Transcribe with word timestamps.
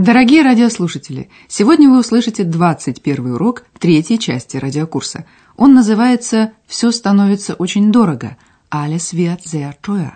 Дорогие 0.00 0.40
радиослушатели, 0.40 1.28
сегодня 1.46 1.90
вы 1.90 1.98
услышите 1.98 2.42
21 2.42 3.34
урок 3.34 3.66
третьей 3.78 4.18
части 4.18 4.56
радиокурса. 4.56 5.26
Он 5.58 5.74
называется 5.74 6.52
«Все 6.66 6.90
становится 6.90 7.52
очень 7.52 7.92
дорого»– 7.92 8.38
«Alles 8.70 9.12
wird 9.12 9.40
sehr 9.44 9.74
teuer». 9.86 10.12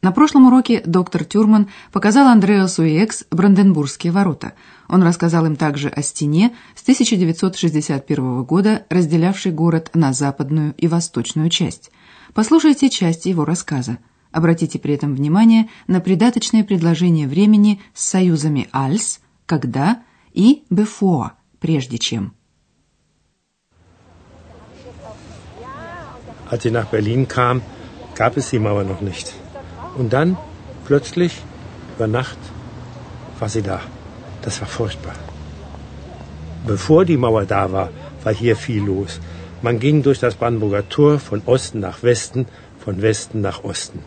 На 0.00 0.12
прошлом 0.12 0.46
уроке 0.46 0.80
доктор 0.86 1.24
Тюрман 1.24 1.68
показал 1.90 2.28
Андреасу 2.28 2.84
и 2.84 2.94
Экс 2.94 3.24
Бранденбургские 3.32 4.12
ворота. 4.12 4.52
Он 4.86 5.02
рассказал 5.02 5.44
им 5.44 5.56
также 5.56 5.88
о 5.88 6.02
стене 6.02 6.54
с 6.76 6.82
1961 6.82 8.44
года, 8.44 8.86
разделявшей 8.90 9.50
город 9.50 9.90
на 9.92 10.12
западную 10.12 10.72
и 10.78 10.86
восточную 10.86 11.50
часть. 11.50 11.90
Послушайте 12.32 12.90
часть 12.90 13.26
его 13.26 13.44
рассказа. 13.44 13.98
Обратите 14.30 14.78
при 14.78 14.92
этом 14.92 15.14
внимание 15.14 15.68
на 15.86 16.00
придаточное 16.00 16.62
предложение 16.62 17.26
времени 17.26 17.80
с 17.94 18.04
союзами 18.04 18.68
«als»– 18.70 19.20
«когда» 19.47 20.03
и 20.33 20.63
«before» – 20.69 21.59
«прежде 21.59 21.97
чем». 21.97 22.33
Als 26.49 26.65
ich 26.65 26.73
nach 26.73 26.87
Berlin 26.87 27.27
kam, 27.27 27.61
gab 28.15 28.35
es 28.35 28.49
die 28.49 28.59
Mauer 28.59 28.83
noch 28.83 29.01
nicht. 29.01 29.33
Und 29.97 30.11
dann, 30.11 30.37
plötzlich, 30.85 31.33
über 31.95 32.07
Nacht, 32.07 32.37
war 33.39 33.49
sie 33.49 33.61
da. 33.61 33.79
Das 34.41 34.59
war 34.59 34.67
furchtbar. 34.67 35.15
Bevor 36.65 37.05
die 37.05 37.17
Mauer 37.17 37.45
da 37.45 37.71
war, 37.71 37.89
war 38.23 38.33
hier 38.33 38.55
viel 38.55 38.83
los. 38.83 39.19
Man 39.61 39.79
ging 39.79 40.03
durch 40.03 40.19
das 40.19 40.35
Brandenburger 40.35 40.89
Tor 40.89 41.19
von 41.19 41.41
Osten 41.45 41.79
nach 41.79 42.03
Westen, 42.03 42.47
von 42.83 43.01
Westen 43.01 43.41
nach 43.41 43.63
Osten. 43.63 43.99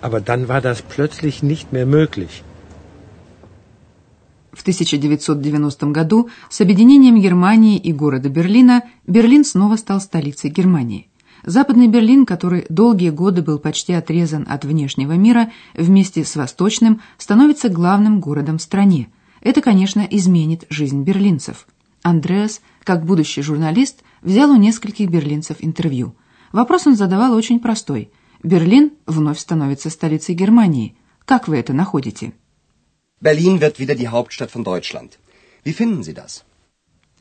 Aber 0.00 0.20
dann 0.20 0.48
war 0.48 0.60
das 0.60 0.82
plötzlich 0.82 1.42
nicht 1.42 1.72
mehr 1.72 1.86
möglich. 1.86 2.42
В 4.51 4.61
1990 4.61 5.87
году 5.87 6.29
с 6.49 6.61
объединением 6.61 7.19
Германии 7.19 7.77
и 7.77 7.93
города 7.93 8.29
Берлина 8.29 8.83
Берлин 9.05 9.45
снова 9.45 9.75
стал 9.75 10.01
столицей 10.01 10.49
Германии. 10.49 11.07
Западный 11.43 11.87
Берлин, 11.87 12.25
который 12.25 12.65
долгие 12.69 13.11
годы 13.11 13.41
был 13.41 13.59
почти 13.59 13.93
отрезан 13.93 14.45
от 14.49 14.65
внешнего 14.65 15.13
мира, 15.13 15.51
вместе 15.73 16.25
с 16.25 16.35
Восточным 16.35 17.01
становится 17.17 17.69
главным 17.69 18.19
городом 18.19 18.57
в 18.57 18.61
стране. 18.61 19.09
Это, 19.41 19.61
конечно, 19.61 20.05
изменит 20.09 20.65
жизнь 20.69 21.03
берлинцев. 21.03 21.67
Андреас, 22.01 22.61
как 22.83 23.05
будущий 23.05 23.41
журналист, 23.41 24.03
взял 24.21 24.51
у 24.51 24.57
нескольких 24.57 25.09
берлинцев 25.09 25.57
интервью. 25.59 26.15
Вопрос 26.51 26.87
он 26.87 26.95
задавал 26.95 27.33
очень 27.33 27.59
простой. 27.59 28.11
Берлин 28.43 28.91
вновь 29.05 29.39
становится 29.39 29.89
столицей 29.89 30.35
Германии. 30.35 30.95
Как 31.25 31.47
вы 31.47 31.57
это 31.57 31.71
находите? 31.73 32.33
Berlin 33.20 33.60
wird 33.60 33.78
wieder 33.78 33.94
die 33.94 34.08
Hauptstadt 34.08 34.50
von 34.50 34.64
Deutschland. 34.64 35.18
Wie 35.64 35.72
finden 35.72 36.02
Sie 36.02 36.14
das? 36.14 36.44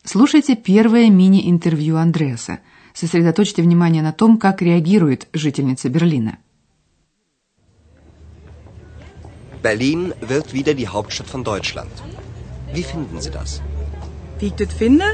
Слушайте 0.05 0.55
первое 0.55 1.09
мини-интервью 1.09 1.95
Андреаса. 1.97 2.59
Сосредоточьте 2.93 3.61
внимание 3.61 4.03
на 4.03 4.11
том, 4.11 4.37
как 4.37 4.61
реагирует 4.61 5.27
жительница 5.33 5.89
Берлина. 5.89 6.37
Berlin 9.61 10.13
wird 10.19 10.53
wieder 10.53 10.73
die 10.73 10.89
Hauptstadt 10.89 11.27
von 11.27 11.43
Deutschland. 11.45 11.91
Wie 12.73 12.83
finden 12.83 13.21
Sie 13.21 13.31
das? 13.31 13.61
Wie 14.39 14.47
ich 14.47 14.55
das 14.55 14.73
finde? 14.73 15.05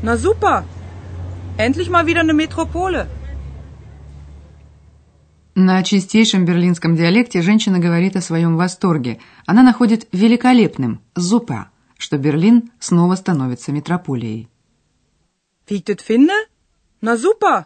Na 0.00 0.16
super. 0.16 0.64
Endlich 1.58 1.90
mal 1.90 2.06
wieder 2.06 2.20
eine 2.20 2.32
Metropole. 2.32 3.08
На 5.59 5.81
чистейшем 5.81 6.45
берлинском 6.45 6.95
диалекте 6.95 7.41
женщина 7.41 7.79
говорит 7.79 8.15
о 8.15 8.21
своем 8.21 8.57
восторге. 8.57 9.19
Она 9.47 9.63
находит 9.63 10.07
великолепным 10.11 11.01
«зупа», 11.15 11.71
что 11.97 12.19
Берлин 12.19 12.69
снова 12.79 13.15
становится 13.15 13.71
метрополией. 13.71 14.49
Wie 15.67 15.77
ich 15.77 15.83
das 15.83 16.03
finde? 16.03 16.33
Na 17.01 17.17
super. 17.17 17.65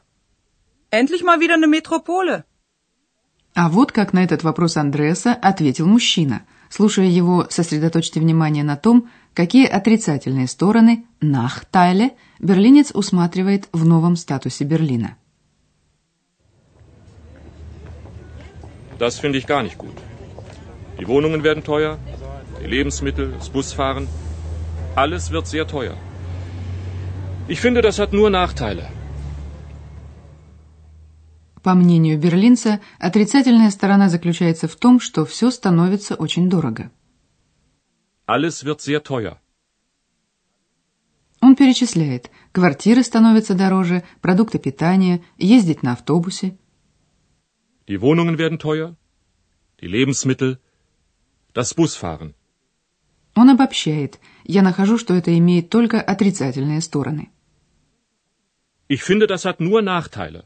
Endlich 0.90 1.22
mal 1.22 1.42
wieder 1.42 1.56
eine 1.56 1.68
Metropole. 1.68 2.46
А 3.56 3.68
вот 3.68 3.92
как 3.92 4.14
на 4.14 4.24
этот 4.24 4.44
вопрос 4.44 4.78
Андреаса 4.78 5.34
ответил 5.34 5.86
мужчина. 5.86 6.44
Слушая 6.70 7.08
его, 7.08 7.48
сосредоточьте 7.50 8.22
внимание 8.22 8.64
на 8.64 8.78
том, 8.78 9.10
какие 9.34 9.66
отрицательные 9.66 10.48
стороны, 10.48 11.04
нахтайле, 11.20 12.14
берлинец 12.40 12.92
усматривает 12.94 13.68
в 13.74 13.84
новом 13.84 14.16
статусе 14.16 14.64
Берлина. 14.64 15.18
Das 19.04 19.18
finde 19.22 19.38
ich 19.40 19.48
gar 19.48 19.64
nicht 19.68 19.78
gut. 19.84 19.98
Die 21.00 21.08
Wohnungen 21.08 21.42
werden 21.48 21.64
teuer, 21.64 21.94
die 22.62 22.70
Lebensmittel, 22.76 23.26
das 23.38 23.50
Busfahren, 23.50 24.08
alles 25.04 25.32
wird 25.36 25.48
sehr 25.48 25.66
teuer. 25.76 25.96
Ich 27.48 27.60
finde, 27.66 27.82
das 27.82 27.98
hat 27.98 28.14
nur 28.14 28.30
Nachteile. 28.30 28.86
По 31.64 31.74
мнению 31.74 32.20
берлинца, 32.20 32.80
отрицательная 33.00 33.72
сторона 33.72 34.08
заключается 34.10 34.68
в 34.68 34.76
том, 34.76 35.00
что 35.00 35.26
все 35.26 35.50
становится 35.50 36.14
очень 36.16 36.48
дорого. 36.50 36.92
Alles 38.28 38.64
wird 38.64 38.82
sehr 38.82 39.02
teuer. 39.04 39.38
Он 41.42 41.56
перечисляет, 41.56 42.30
квартиры 42.52 43.02
становятся 43.04 43.56
дороже, 43.56 44.04
продукты 44.22 44.60
питания, 44.60 45.24
ездить 45.40 45.82
на 45.82 45.94
автобусе. 45.94 46.56
Die 47.92 48.00
Wohnungen 48.00 48.38
werden 48.38 48.58
teuer, 48.58 48.96
die 49.82 49.90
Lebensmittel, 49.96 50.52
das 51.54 51.74
Busfahren. 51.74 52.34
Он 53.36 53.50
обобщает. 53.50 54.18
Я 54.46 54.62
нахожу, 54.62 54.98
что 54.98 55.14
это 55.14 55.38
имеет 55.38 55.70
только 55.70 56.00
отрицательные 56.00 56.80
стороны. 56.80 57.24
Ich 58.88 59.04
finde, 59.04 59.28
das 59.28 59.44
hat 59.44 59.60
nur 59.60 59.82
Nachteile. 59.82 60.46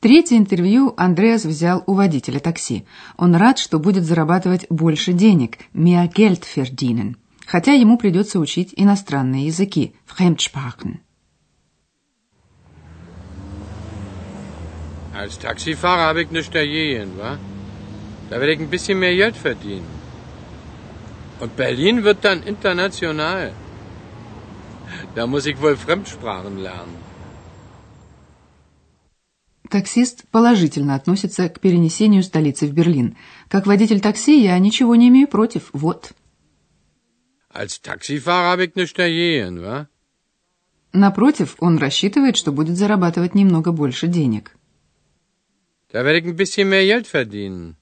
Третье 0.00 0.36
интервью 0.36 0.94
Андреас 0.96 1.44
взял 1.44 1.82
у 1.88 1.94
водителя 1.94 2.38
такси. 2.38 2.86
Он 3.16 3.34
рад, 3.34 3.58
что 3.58 3.80
будет 3.80 4.04
зарабатывать 4.04 4.66
больше 4.70 5.14
денег, 5.14 5.58
mehr 5.72 6.06
Geld 6.06 6.44
verdienen, 6.54 7.16
хотя 7.44 7.72
ему 7.72 7.98
придется 7.98 8.38
учить 8.38 8.72
иностранные 8.76 9.46
языки, 9.46 9.96
Fremdsprachen. 10.06 11.00
Als 15.22 15.38
Taxifahrer 15.38 16.04
habe 16.10 16.22
ich 16.22 16.30
nichts 16.30 16.50
dagegen, 16.50 17.10
wa? 17.18 17.38
Da 18.28 18.34
werde 18.40 18.52
ich 18.52 18.60
ein 18.60 18.70
bisschen 18.76 18.98
mehr 18.98 19.16
Geld 19.22 19.36
verdienen. 19.36 19.88
Und 21.40 21.56
Berlin 21.56 22.04
wird 22.04 22.24
dann 22.24 22.42
international. 22.42 23.52
Da 25.14 25.26
muss 25.26 25.46
ich 25.46 25.60
wohl 25.60 25.76
Fremdsprachen 25.76 26.58
lernen. 26.58 26.96
Таксист 29.70 30.28
положительно 30.30 30.94
относится 30.94 31.48
к 31.48 31.60
перенесению 31.60 32.22
столицы 32.22 32.66
в 32.66 32.72
Берлин. 32.72 33.16
Как 33.48 33.66
водитель 33.66 34.00
такси 34.00 34.40
я 34.40 34.58
ничего 34.58 34.94
не 34.94 35.08
имею 35.08 35.28
против. 35.28 35.70
Вот. 35.72 36.12
Als 37.50 37.80
Taxifahrer 37.80 38.50
habe 38.50 38.66
ich 38.66 38.74
nichts 38.76 38.94
dagegen, 38.94 39.62
wa? 39.62 39.88
Напротив, 40.92 41.56
он 41.58 41.78
рассчитывает, 41.78 42.36
что 42.36 42.52
будет 42.52 42.76
зарабатывать 42.76 43.34
немного 43.34 43.72
больше 43.72 44.06
денег. 44.08 44.55
Da 45.96 46.04
werde 46.04 46.18
ich 46.18 46.26
ein 46.26 46.36
bisschen 46.36 46.68
mehr 46.68 46.84
Geld 46.84 47.06
verdienen. 47.06 47.76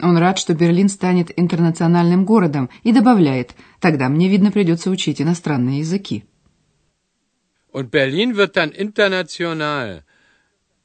Он 0.00 0.16
рад, 0.16 0.38
что 0.38 0.54
Берлин 0.54 0.88
станет 0.88 1.30
интернациональным 1.38 2.24
городом 2.24 2.70
и 2.84 2.90
добавляет, 2.90 3.54
тогда 3.80 4.08
мне, 4.08 4.30
видно, 4.30 4.50
придется 4.50 4.88
учить 4.88 5.20
иностранные 5.20 5.80
языки. 5.80 6.24
Und 7.70 7.90
Berlin 7.90 8.34
wird 8.34 8.56
dann 8.56 8.70
international. 8.70 10.04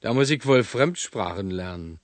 Da 0.02 0.14
muss 0.14 0.30
ich 0.30 0.46
wohl 0.46 0.64
Fremdsprachen 0.64 1.50
lernen. 1.50 2.00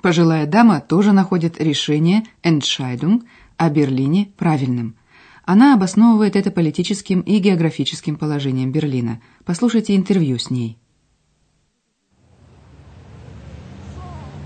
Пожилая 0.00 0.46
дама 0.46 0.80
тоже 0.80 1.12
находит 1.12 1.60
решение 1.60 2.22
Entscheidung 2.42 3.24
о 3.58 3.68
Берлине 3.68 4.32
правильным. 4.38 4.96
Она 5.44 5.74
обосновывает 5.74 6.34
это 6.34 6.50
политическим 6.50 7.20
и 7.20 7.40
географическим 7.40 8.16
положением 8.16 8.72
Берлина. 8.72 9.20
Послушайте 9.44 9.96
интервью 9.96 10.38
с 10.38 10.48
ней. 10.48 10.78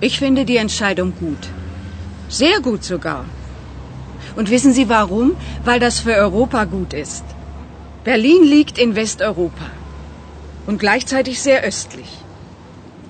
Ich 0.01 0.19
finde 0.19 0.45
die 0.45 0.57
Entscheidung 0.57 1.13
gut. 1.19 1.49
Sehr 2.29 2.59
gut 2.61 2.83
sogar. 2.83 3.25
Und 4.35 4.51
wissen 4.51 4.73
Sie 4.73 4.87
warum? 4.89 5.35
Weil 5.63 5.79
das 5.79 5.99
für 5.99 6.15
Europa 6.25 6.65
gut 6.65 6.93
ist. 6.93 7.25
Berlin 8.03 8.43
liegt 8.43 8.77
in 8.77 8.95
Westeuropa. 8.95 9.67
und 10.67 10.77
gleichzeitig 10.85 11.35
sehr 11.47 11.63
östlich. 11.63 12.11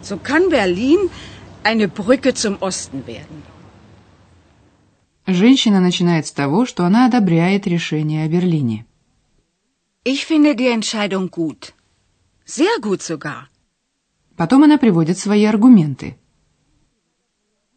So 0.02 0.16
kann 0.18 0.44
Berlin 0.50 1.00
eine 1.64 1.88
Brücke 1.90 2.34
zum 2.34 2.56
Osten 2.62 3.06
werden. 3.08 3.44
Женщина 5.30 5.82
начинает 5.82 6.26
с 6.26 6.32
того, 6.32 6.66
что 6.66 6.86
она 6.86 7.08
одобряет 7.08 7.68
решение 7.68 8.24
о 8.24 8.30
Берлине. 8.30 8.86
Ich 10.06 10.26
finde 10.26 10.56
die 10.56 10.68
Entscheidung 10.68 11.30
gut. 11.30 11.74
Sehr 12.46 12.76
gut 12.80 13.02
sogar. 13.02 13.50
Потом 14.38 14.64
она 14.64 14.78
приводит 14.78 15.18
свои 15.18 15.44
аргументы. 15.44 16.16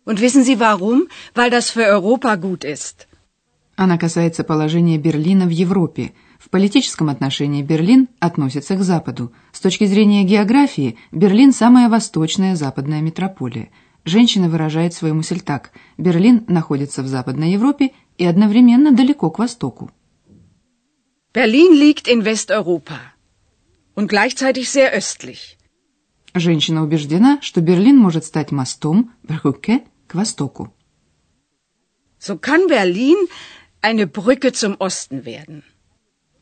Und 0.05 0.21
wissen 0.21 0.43
Sie 0.43 0.59
warum? 0.59 1.07
Weil 1.33 1.49
das 1.49 1.69
für 1.69 1.85
Europa 1.85 2.35
gut 2.35 2.63
ist. 2.63 3.07
Она 3.75 3.97
касается 3.97 4.43
положения 4.43 4.97
Берлина 4.97 5.45
в 5.47 5.49
Европе. 5.49 6.13
В 6.39 6.49
политическом 6.49 7.09
отношении 7.09 7.61
Берлин 7.61 8.07
относится 8.19 8.75
к 8.75 8.83
Западу. 8.83 9.33
С 9.51 9.59
точки 9.59 9.85
зрения 9.85 10.23
географии, 10.23 10.97
Берлин– 11.11 11.51
самая 11.63 11.89
восточная 11.89 12.55
западная 12.55 13.01
метрополия. 13.01 13.69
Женщина 14.05 14.47
выражает 14.47 14.93
свою 14.93 15.15
мысль 15.15 15.41
так. 15.41 15.71
Берлин 15.97 16.45
находится 16.47 17.01
в 17.01 17.07
Западной 17.07 17.51
Европе 17.51 17.91
и 18.17 18.25
одновременно 18.25 18.91
далеко 18.91 19.29
к 19.31 19.39
востоку. 19.39 19.91
Berlin 21.33 21.73
liegt 21.73 22.07
in 22.07 22.23
Westeuropa 22.23 22.99
und 23.95 24.07
gleichzeitig 24.07 24.69
sehr 24.69 24.93
östlich. 24.93 25.57
Женщина 26.33 26.83
убеждена, 26.83 27.39
что 27.41 27.59
Берлин 27.61 27.97
может 27.97 28.23
стать 28.23 28.51
мостом, 28.51 29.11
Brücke, 29.23 29.81
к 30.07 30.15
востоку. 30.15 30.73
So 32.19 32.37
kann 32.37 32.67
Berlin 32.67 33.17
eine 33.81 34.07
Brücke 34.07 34.51
zum 34.51 34.75
Osten 34.79 35.25
werden. 35.25 35.63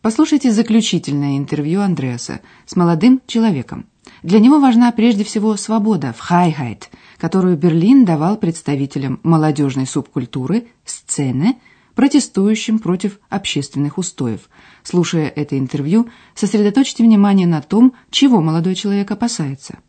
Послушайте 0.02 0.52
заключительное 0.52 1.38
интервью 1.38 1.80
Андреаса 1.82 2.42
с 2.66 2.76
молодым 2.76 3.22
человеком. 3.26 3.88
Для 4.22 4.40
него 4.40 4.60
важна 4.60 4.92
прежде 4.92 5.24
всего 5.24 5.56
свобода, 5.56 6.14
Freiheit, 6.14 6.84
которую 7.18 7.58
Берлин 7.58 8.04
давал 8.04 8.38
представителям 8.38 9.20
молодежной 9.24 9.88
субкультуры, 9.88 10.68
сцены, 10.84 11.58
протестующим 11.96 12.80
против 12.80 13.20
общественных 13.30 13.98
устоев. 13.98 14.50
Слушая 14.84 15.28
это 15.28 15.58
интервью, 15.58 16.10
сосредоточьте 16.36 17.04
внимание 17.04 17.48
на 17.48 17.62
том, 17.62 17.94
чего 18.10 18.42
молодой 18.42 18.76
человек 18.76 19.12
опасается. 19.12 19.80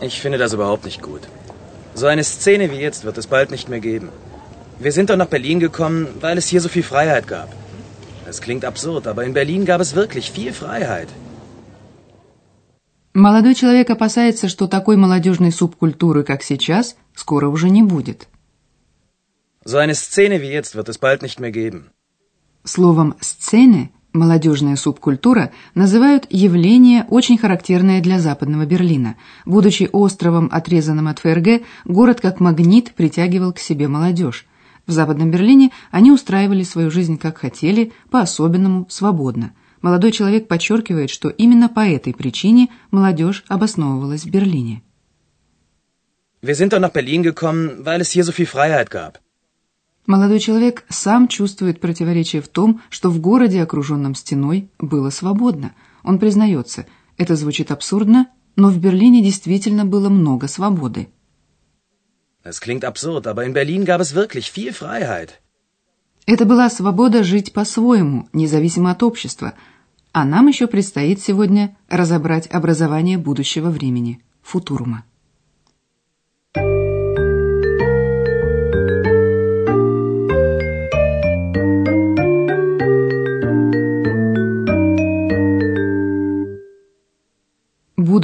Ich 0.00 0.20
finde 0.20 0.38
das 0.38 0.52
überhaupt 0.52 0.84
nicht 0.84 1.02
gut. 1.02 1.22
So 1.94 2.06
eine 2.06 2.24
Szene 2.24 2.70
wie 2.70 2.80
jetzt 2.86 3.04
wird 3.04 3.18
es 3.18 3.26
bald 3.26 3.50
nicht 3.50 3.68
mehr 3.68 3.80
geben. 3.80 4.08
Wir 4.78 4.92
sind 4.92 5.10
doch 5.10 5.16
nach 5.16 5.32
Berlin 5.36 5.60
gekommen, 5.60 6.08
weil 6.20 6.38
es 6.38 6.48
hier 6.48 6.60
so 6.60 6.68
viel 6.68 6.82
Freiheit 6.82 7.26
gab. 7.26 7.48
Das 8.26 8.40
klingt 8.40 8.64
absurd, 8.64 9.06
aber 9.06 9.24
in 9.24 9.34
Berlin 9.34 9.64
gab 9.64 9.80
es 9.80 9.94
wirklich 9.94 10.32
viel 10.32 10.52
Freiheit. 10.52 11.08
Молодой 13.14 13.54
человек 13.54 13.90
опасается, 13.90 14.48
что 14.48 14.66
такой 14.66 14.96
молодежной 14.96 15.52
субкультуры, 15.52 16.24
как 16.24 16.42
сейчас, 16.42 16.96
скоро 17.14 17.48
уже 17.48 17.68
не 17.68 17.82
будет. 17.82 18.26
So 19.64 19.78
eine 19.78 19.94
Szene 19.94 20.40
wie 20.40 20.50
jetzt 20.50 20.74
wird 20.74 20.88
es 20.88 20.98
bald 20.98 21.22
nicht 21.22 21.38
mehr 21.38 21.52
geben. 21.52 21.90
Словом 22.64 23.14
«сцены» 23.20 23.90
молодежная 24.13 24.75
субкультура 24.75 25.51
называют 25.75 26.25
явление, 26.29 27.05
очень 27.09 27.37
характерное 27.37 28.01
для 28.01 28.19
Западного 28.19 28.65
Берлина. 28.65 29.15
Будучи 29.45 29.89
островом, 29.91 30.49
отрезанным 30.51 31.07
от 31.07 31.19
ФРГ, 31.19 31.63
город 31.85 32.21
как 32.21 32.39
магнит 32.39 32.93
притягивал 32.93 33.53
к 33.53 33.59
себе 33.59 33.87
молодежь. 33.87 34.45
В 34.85 34.91
Западном 34.91 35.31
Берлине 35.31 35.71
они 35.91 36.11
устраивали 36.11 36.63
свою 36.63 36.89
жизнь 36.89 37.17
как 37.17 37.37
хотели, 37.37 37.91
по-особенному, 38.09 38.87
свободно. 38.89 39.53
Молодой 39.81 40.11
человек 40.11 40.47
подчеркивает, 40.47 41.09
что 41.09 41.29
именно 41.29 41.69
по 41.69 41.81
этой 41.81 42.13
причине 42.13 42.69
молодежь 42.89 43.43
обосновывалась 43.47 44.23
в 44.23 44.29
Берлине. 44.29 44.81
Wir 46.41 46.53
sind 46.55 46.71
doch 46.71 46.79
nach 46.79 46.93
Berlin 46.93 47.23
gekommen, 47.23 47.83
weil 47.83 47.99
es 47.99 48.11
hier 48.11 48.23
so 48.23 48.31
viel 48.31 48.45
Freiheit 48.45 48.89
gab. 48.89 49.19
Молодой 50.07 50.39
человек 50.39 50.85
сам 50.87 51.27
чувствует 51.27 51.81
противоречие 51.81 52.41
в 52.41 52.47
том, 52.47 52.81
что 52.89 53.09
в 53.09 53.19
городе, 53.19 53.61
окруженном 53.61 54.15
стеной, 54.15 54.71
было 54.79 55.09
свободно. 55.09 55.73
Он 56.01 56.17
признается, 56.17 56.85
это 57.17 57.35
звучит 57.35 57.71
абсурдно, 57.71 58.29
но 58.55 58.69
в 58.69 58.79
Берлине 58.79 59.21
действительно 59.21 59.83
было 59.85 60.07
много 60.07 60.47
свободы. 60.47 61.09
Es 62.41 62.61
klingt 62.61 62.85
absurd, 62.85 63.25
aber 63.25 63.45
in 63.45 63.53
Berlin 63.53 63.83
gab 63.83 63.99
es 63.99 64.15
wirklich 64.15 64.49
viel 64.55 64.71
Freiheit. 64.71 65.31
Это 66.25 66.45
была 66.45 66.69
свобода 66.69 67.21
жить 67.23 67.51
по-своему, 67.51 68.29
независимо 68.31 68.91
от 68.91 69.03
общества. 69.03 69.55
А 70.13 70.23
нам 70.23 70.47
еще 70.47 70.67
предстоит 70.67 71.19
сегодня 71.21 71.77
разобрать 71.89 72.47
образование 72.47 73.17
будущего 73.17 73.69
времени– 73.69 74.23
футурума. 74.41 75.03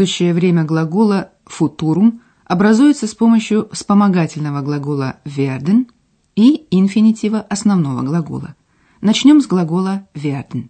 Будущее 0.03 0.33
время 0.33 0.65
глагола 0.65 1.31
«футурум» 1.45 2.21
образуется 2.43 3.07
с 3.07 3.15
помощью 3.15 3.69
вспомогательного 3.71 4.61
глагола 4.61 5.21
werden 5.23 5.87
и 6.35 6.67
инфинитива 6.71 7.39
основного 7.39 8.01
глагола. 8.01 8.57
Начнем 8.99 9.39
с 9.39 9.47
глагола 9.47 10.05
werden. 10.13 10.67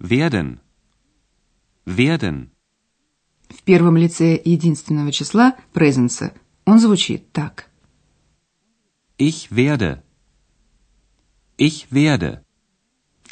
Werden. 0.00 0.60
Werden. 1.84 2.48
В 3.50 3.62
первом 3.62 3.98
лице 3.98 4.40
единственного 4.42 5.12
числа 5.12 5.56
presence 5.74 6.32
он 6.64 6.78
звучит 6.78 7.30
так. 7.32 7.66
Ich 9.18 9.50
werde. 9.50 10.02
Ich 11.58 11.88
werde. 11.90 12.40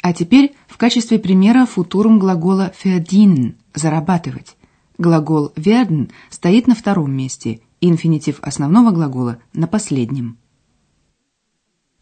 А 0.03 0.13
теперь 0.13 0.55
в 0.67 0.77
качестве 0.77 1.17
примера 1.17 1.65
футурум 1.65 2.19
глагола 2.19 2.71
verdienen– 2.83 3.55
зарабатывать. 3.73 4.57
Глагол 4.97 5.51
werden 5.55 6.11
стоит 6.29 6.67
на 6.67 6.75
втором 6.75 7.11
месте, 7.11 7.61
инфинитив 7.79 8.39
основного 8.41 8.91
глагола 8.91 9.39
на 9.53 9.67
последнем. 9.67 10.37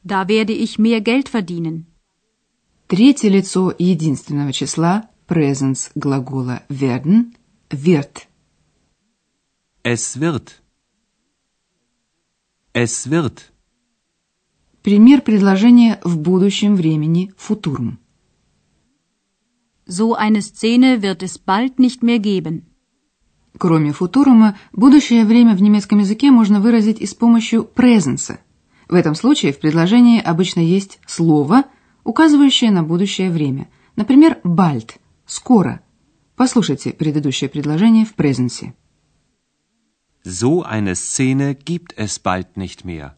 Da 0.04 0.28
werde 0.28 0.54
ich 0.54 0.80
mehr 0.80 1.02
Geld 1.02 1.30
verdienen. 1.30 1.86
Третье 2.88 3.30
лицо 3.30 3.74
единственного 3.78 4.52
числа 4.52 5.10
presence 5.28 5.92
глагола 5.96 6.64
werden 6.70 7.36
wird. 7.70 8.28
Es 9.84 10.20
wird. 10.20 10.62
Es 12.74 13.10
wird. 13.10 13.52
Пример 14.82 15.22
предложения 15.22 16.00
в 16.04 16.18
будущем 16.18 16.76
времени 16.76 17.32
футурум. 17.38 18.00
So 19.90 20.14
eine 20.14 20.44
Szene 20.44 21.02
wird 21.02 21.24
es 21.24 21.40
bald 21.40 21.80
nicht 21.80 22.04
mehr 22.04 22.20
geben. 22.20 22.68
Кроме 23.58 23.92
футурума, 23.92 24.56
будущее 24.72 25.26
время 25.26 25.56
в 25.56 25.64
немецком 25.64 25.98
языке 25.98 26.30
можно 26.30 26.62
выразить 26.62 27.02
и 27.02 27.08
с 27.08 27.16
помощью 27.16 27.64
презенса. 27.64 28.40
В 28.88 28.94
этом 28.94 29.16
случае 29.16 29.52
в 29.52 29.60
предложении 29.60 30.22
обычно 30.22 30.60
есть 30.60 31.00
слово, 31.08 31.64
указывающее 32.04 32.70
на 32.70 32.84
будущее 32.84 33.32
время. 33.32 33.68
Например, 33.96 34.38
bald– 34.44 34.92
скоро. 35.26 35.82
Послушайте 36.36 36.92
предыдущее 36.92 37.50
предложение 37.50 38.06
в 38.06 38.14
презенсе. 38.14 38.76
So 40.24 40.64
eine 40.64 40.94
Szene 40.94 41.56
gibt 41.56 41.96
es 41.98 42.20
bald 42.20 42.58
nicht 42.58 42.86
mehr. 42.86 43.16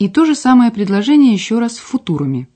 И 0.00 0.08
то 0.08 0.24
же 0.24 0.34
самое 0.34 0.72
предложение 0.72 1.32
еще 1.32 1.60
раз 1.60 1.78
в 1.78 1.82
футуруме. 1.82 2.48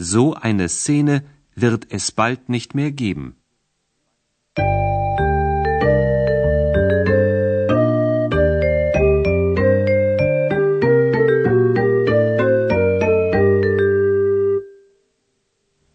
So 0.00 0.34
eine 0.34 0.68
Szene 0.68 1.24
wird 1.56 1.88
es 1.90 2.12
bald 2.12 2.48
nicht 2.48 2.72
mehr 2.72 2.92
geben. 2.92 3.34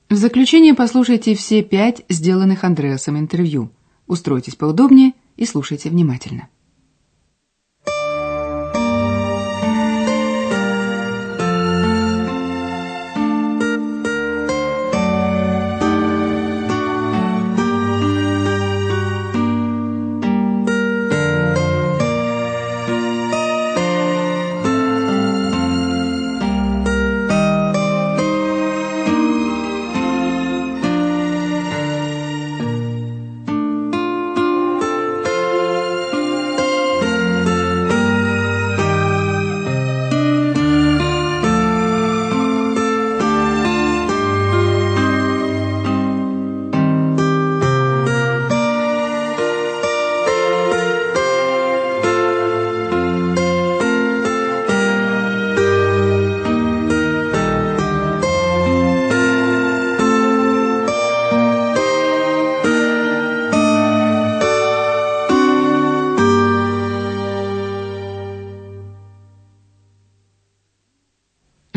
В 0.09 0.15
заключение 0.15 0.73
послушайте 0.73 1.35
все 1.35 1.63
пять 1.63 2.03
сделанных 2.09 2.65
Андреасом 2.65 3.17
интервью. 3.17 3.71
Устройтесь 4.05 4.55
поудобнее 4.55 5.13
и 5.37 5.45
слушайте 5.45 5.89
внимательно. 5.89 6.49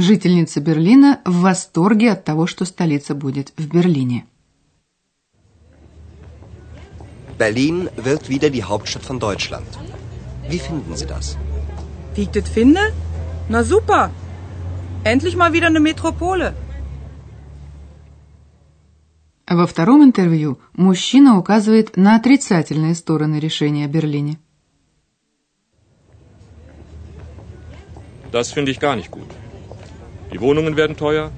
Жительница 0.08 0.60
Берлина 0.60 1.20
в 1.24 1.40
восторге 1.40 2.12
от 2.12 2.24
того, 2.24 2.46
что 2.46 2.64
столица 2.64 3.12
будет 3.16 3.52
в 3.56 3.64
Берлине. 3.74 4.24
Berlin 7.36 7.90
wird 7.96 8.28
wieder 8.28 8.50
die 8.56 8.62
Hauptstadt 8.62 9.04
von 9.10 9.18
Deutschland. 9.18 9.66
Wie 10.48 10.60
finden 10.60 10.94
Sie 10.96 11.08
das? 11.14 11.36
Wie 12.14 12.22
ich 12.22 12.30
das 12.36 12.48
finde? 12.48 12.82
Na 13.48 13.64
super. 13.64 14.12
Endlich 15.02 15.34
mal 15.34 15.52
wieder 15.52 15.66
eine 15.66 15.80
Metropole. 15.80 16.54
Во 19.48 19.66
втором 19.66 20.04
интервью 20.04 20.60
мужчина 20.74 21.36
указывает 21.36 21.96
на 21.96 22.14
отрицательные 22.14 22.94
стороны 22.94 23.40
решения 23.40 23.86
о 23.86 23.88
Берлине. 23.88 24.38
Das 28.30 28.52
finde 28.52 28.70
ich 28.70 28.78
gar 28.78 28.94
nicht 28.94 29.10
gut. 29.10 29.30
Die 30.35 30.39
Wohnungen 30.39 30.77
werden 30.77 30.95
teuer, 30.95 31.31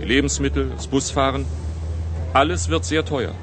die 0.00 0.04
Lebensmittel, 0.04 0.70
das 0.76 0.86
Busfahren, 0.86 1.44
alles 2.32 2.68
wird 2.68 2.84
sehr 2.84 3.04
teuer. 3.04 3.34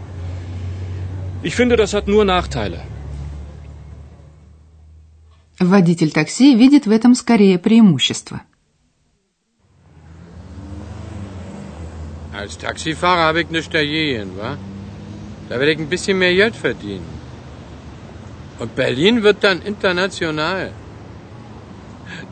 Ich 1.41 1.55
finde, 1.55 1.75
das 1.75 1.93
hat 1.93 2.07
nur 2.07 2.25
Nachteile. 2.25 2.81
Водитель 5.59 6.11
такси 6.11 6.55
видит 6.55 6.85
в 6.87 6.91
этом 6.91 7.15
скорее 7.15 7.57
преимущество. 7.59 8.41
Als 12.33 12.57
Taxifahrer 12.57 13.25
habe 13.27 13.41
ich 13.41 13.49
nichts 13.49 13.69
dagegen, 13.69 14.35
wa? 14.37 14.57
Da 15.49 15.59
werde 15.59 15.71
ich 15.73 15.79
ein 15.79 15.89
bisschen 15.89 16.17
mehr 16.17 16.33
Geld 16.33 16.55
verdienen. 16.55 17.07
Und 18.59 18.75
Berlin 18.75 19.21
wird 19.23 19.43
dann 19.43 19.61
international. 19.61 20.71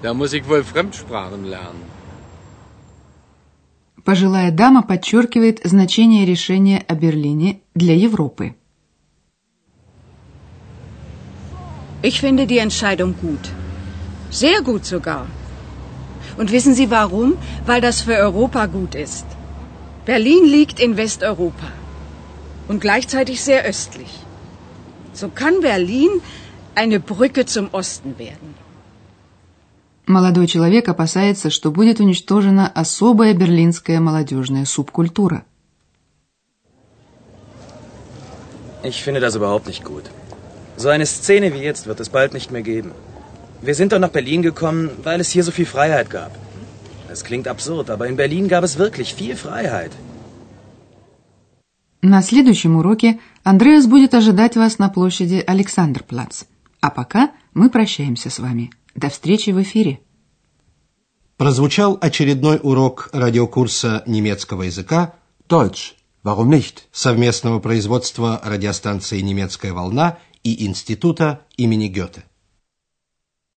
Da 0.01 0.13
muss 0.13 0.33
ich 0.33 0.47
wohl 0.47 0.63
Fremdsprachen 0.63 1.45
lernen. 1.45 1.83
Пожилая 4.05 4.51
дама 4.51 4.81
подчеркивает 4.81 5.61
значение 5.63 6.25
решения 6.25 6.83
о 6.87 6.95
Берлине 6.95 7.59
для 7.75 7.95
Европы. 7.95 8.55
Ich 12.01 12.19
finde 12.19 12.47
die 12.47 12.57
Entscheidung 12.57 13.13
gut. 13.21 13.51
Sehr 14.31 14.61
gut 14.63 14.85
sogar. 14.85 15.27
Und 16.37 16.51
wissen 16.51 16.73
Sie 16.73 16.89
warum? 16.89 17.33
Weil 17.65 17.81
das 17.81 18.01
für 18.01 18.15
Europa 18.15 18.65
gut 18.65 18.95
ist. 18.95 19.25
Berlin 20.05 20.45
liegt 20.45 20.79
in 20.79 20.97
Westeuropa 20.97 21.71
und 22.67 22.81
gleichzeitig 22.81 23.41
sehr 23.41 23.63
östlich. 23.65 24.11
So 25.13 25.29
kann 25.29 25.61
Berlin 25.61 26.09
eine 26.73 26.99
Brücke 26.99 27.45
zum 27.45 27.69
Osten 27.71 28.17
werden. 28.17 28.55
Молодой 30.06 30.46
человек 30.46 30.88
опасается, 30.88 31.50
что 31.50 31.72
будет 31.72 31.98
уничтожена 31.98 32.68
особая 32.68 33.34
берлинская 33.34 33.98
молодежная 34.00 34.64
субкультура. 34.64 35.44
Ich 38.84 39.02
finde 39.02 39.20
das 39.20 39.34
überhaupt 39.34 39.66
nicht 39.66 39.82
gut. 39.84 40.04
So 40.76 40.90
eine 40.90 41.06
Szene 41.06 41.52
wie 41.52 41.62
jetzt 41.70 41.86
wird 41.88 41.98
es 41.98 42.08
bald 42.08 42.34
nicht 42.34 42.52
mehr 42.52 42.62
geben. 42.62 42.92
Wir 43.62 43.74
sind 43.74 43.90
doch 43.92 43.98
nach 43.98 44.10
Berlin 44.10 44.42
gekommen, 44.42 44.90
weil 45.02 45.20
es 45.20 45.30
hier 45.30 45.42
so 45.42 45.50
viel 45.50 45.66
Freiheit 45.66 46.08
gab. 46.08 46.32
Das 47.08 47.24
klingt 47.24 47.48
absurd, 47.48 47.90
aber 47.90 48.06
in 48.06 48.16
Berlin 48.16 48.46
gab 48.46 48.62
es 48.62 48.78
wirklich 48.78 49.12
viel 49.14 49.34
Freiheit. 49.34 49.92
На 52.02 52.22
следующем 52.22 52.76
уроке 52.76 53.18
Андреас 53.42 53.86
будет 53.86 54.14
ожидать 54.14 54.54
вас 54.54 54.78
на 54.78 54.88
площади 54.88 55.42
Александрплац. 55.44 56.44
А 56.80 56.90
пока 56.90 57.32
мы 57.54 57.70
прощаемся 57.70 58.30
с 58.30 58.38
вами. 58.38 58.70
До 58.96 59.10
встречи 59.10 59.50
в 59.50 59.62
эфире. 59.62 60.00
Прозвучал 61.36 61.98
очередной 62.00 62.58
урок 62.62 63.10
радиокурса 63.12 64.02
немецкого 64.06 64.62
языка 64.62 65.14
Deutsch. 65.46 65.92
Warum 66.24 66.48
nicht? 66.48 66.84
совместного 66.92 67.60
производства 67.60 68.40
радиостанции 68.42 69.20
«Немецкая 69.20 69.74
волна» 69.74 70.18
и 70.42 70.66
Института 70.66 71.42
имени 71.58 71.88
Гёте. 71.88 72.24